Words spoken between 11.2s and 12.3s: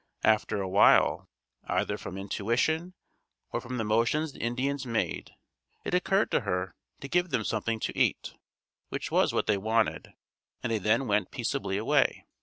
peaceably away.